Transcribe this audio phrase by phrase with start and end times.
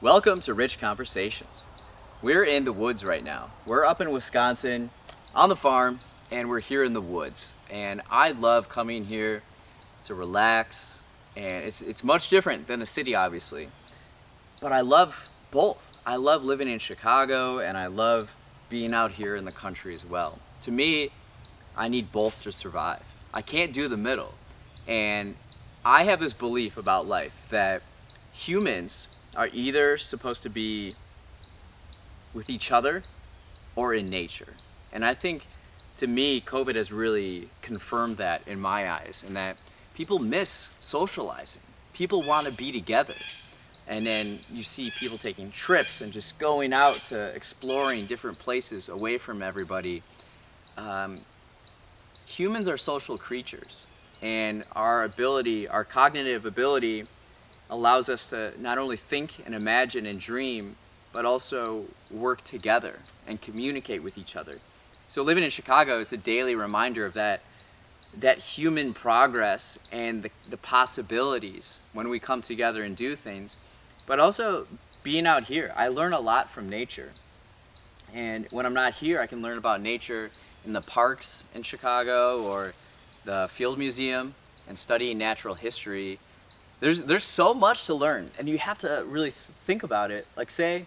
[0.00, 1.66] Welcome to Rich Conversations.
[2.22, 3.50] We're in the woods right now.
[3.66, 4.90] We're up in Wisconsin
[5.34, 5.98] on the farm
[6.30, 7.52] and we're here in the woods.
[7.68, 9.42] And I love coming here
[10.04, 11.02] to relax
[11.36, 13.70] and it's it's much different than the city obviously.
[14.62, 16.00] But I love both.
[16.06, 18.36] I love living in Chicago and I love
[18.70, 20.38] being out here in the country as well.
[20.60, 21.10] To me,
[21.76, 23.02] I need both to survive.
[23.34, 24.34] I can't do the middle.
[24.86, 25.34] And
[25.84, 27.82] I have this belief about life that
[28.32, 30.92] humans are either supposed to be
[32.34, 33.02] with each other
[33.76, 34.52] or in nature.
[34.92, 35.46] And I think
[35.96, 39.62] to me, COVID has really confirmed that in my eyes, and that
[39.94, 41.62] people miss socializing.
[41.92, 43.14] People want to be together.
[43.88, 48.88] And then you see people taking trips and just going out to exploring different places
[48.88, 50.02] away from everybody.
[50.76, 51.14] Um,
[52.26, 53.86] humans are social creatures,
[54.20, 57.04] and our ability, our cognitive ability,
[57.70, 60.76] allows us to not only think and imagine and dream,
[61.12, 64.54] but also work together and communicate with each other.
[64.90, 67.42] So living in Chicago is a daily reminder of that
[68.16, 73.64] that human progress and the, the possibilities when we come together and do things.
[74.06, 74.66] But also
[75.02, 77.10] being out here, I learn a lot from nature.
[78.14, 80.30] And when I'm not here, I can learn about nature
[80.64, 82.70] in the parks in Chicago or
[83.24, 84.34] the Field Museum
[84.66, 86.18] and studying natural history
[86.80, 90.26] there's there's so much to learn and you have to really think about it.
[90.36, 90.86] Like say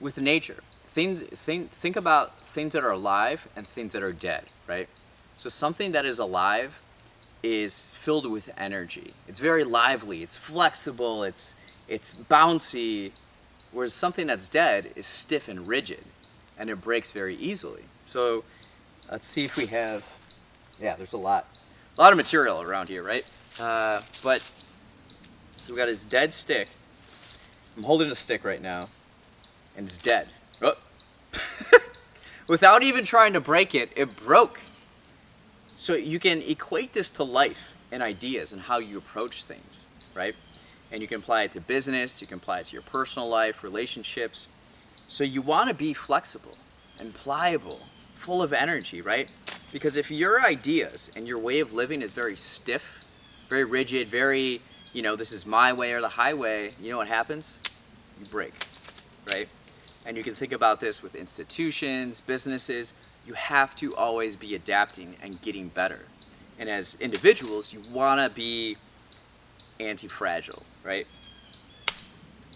[0.00, 4.44] with nature things think think about things that are alive and things that are dead
[4.68, 4.88] right?
[5.36, 6.80] So something that is alive
[7.42, 9.10] is filled with energy.
[9.26, 11.54] It's very lively it's flexible it's
[11.88, 13.18] it's bouncy
[13.72, 16.04] whereas something that's dead is stiff and rigid
[16.58, 17.82] and it breaks very easily.
[18.04, 18.44] So
[19.10, 20.04] let's see if we have
[20.80, 21.46] yeah there's a lot
[21.96, 23.30] a lot of material around here right
[23.60, 24.50] uh, but
[25.68, 26.68] we got his dead stick.
[27.76, 28.88] I'm holding a stick right now,
[29.76, 30.28] and it's dead.
[30.62, 30.76] Oh.
[32.48, 34.60] Without even trying to break it, it broke.
[35.66, 39.82] So you can equate this to life and ideas and how you approach things,
[40.14, 40.34] right?
[40.90, 43.62] And you can apply it to business, you can apply it to your personal life,
[43.62, 44.52] relationships.
[44.94, 46.56] So you want to be flexible
[47.00, 47.80] and pliable,
[48.14, 49.32] full of energy, right?
[49.72, 53.04] Because if your ideas and your way of living is very stiff,
[53.48, 54.60] very rigid, very,
[54.92, 57.58] you know, this is my way or the highway, you know what happens?
[58.18, 58.52] You break,
[59.26, 59.48] right?
[60.04, 62.92] And you can think about this with institutions, businesses.
[63.26, 66.00] You have to always be adapting and getting better.
[66.58, 68.76] And as individuals, you want to be
[69.80, 71.06] anti fragile, right?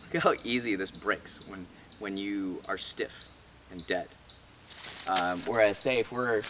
[0.02, 1.66] Look at how easy this breaks when,
[1.98, 3.24] when you are stiff
[3.70, 4.08] and dead.
[5.08, 6.42] Um, whereas, say, if we're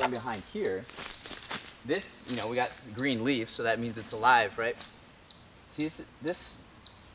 [0.00, 0.84] going behind here,
[1.84, 4.76] this, you know, we got green leaf, so that means it's alive, right?
[5.68, 6.62] See, it's this.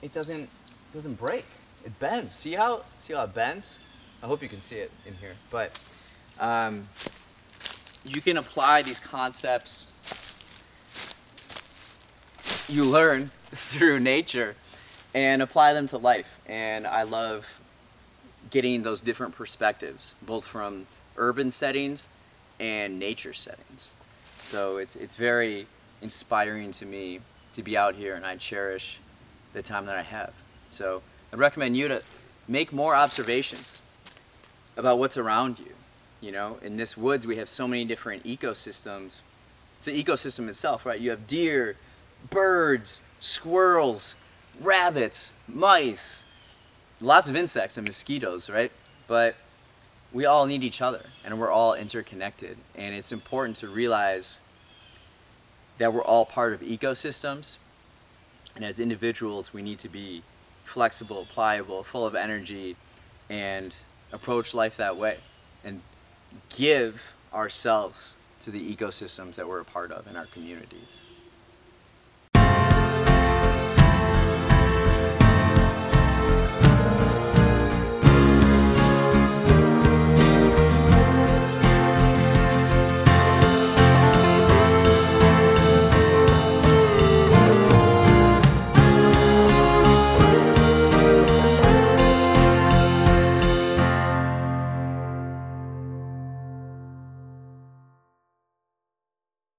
[0.01, 0.49] It doesn't
[0.93, 1.45] doesn't break.
[1.83, 2.31] It bends.
[2.31, 3.79] See how see how it bends?
[4.21, 5.33] I hope you can see it in here.
[5.51, 5.81] But
[6.39, 6.83] um,
[8.05, 9.91] you can apply these concepts
[12.69, 14.55] you learn through nature
[15.13, 16.39] and apply them to life.
[16.47, 17.61] And I love
[18.51, 20.85] getting those different perspectives, both from
[21.17, 22.09] urban settings
[22.59, 23.93] and nature settings.
[24.37, 25.67] So it's it's very
[26.01, 27.19] inspiring to me
[27.53, 28.99] to be out here, and I cherish
[29.53, 30.33] the time that I have.
[30.69, 31.01] So
[31.33, 32.01] I recommend you to
[32.47, 33.81] make more observations
[34.77, 35.73] about what's around you.
[36.21, 39.21] You know, in this woods we have so many different ecosystems.
[39.77, 40.99] It's an ecosystem itself, right?
[40.99, 41.75] You have deer,
[42.29, 44.15] birds, squirrels,
[44.61, 46.23] rabbits, mice,
[47.01, 48.71] lots of insects and mosquitoes, right?
[49.07, 49.35] But
[50.15, 52.55] we all need each other and we're all interconnected.
[52.73, 54.39] And it's important to realize
[55.77, 57.57] that we're all part of ecosystems.
[58.55, 60.23] And as individuals, we need to be
[60.63, 62.77] flexible, pliable, full of energy,
[63.29, 63.75] and
[64.13, 65.17] approach life that way.
[65.65, 65.81] And
[66.47, 71.01] give ourselves to the ecosystems that we're a part of in our communities.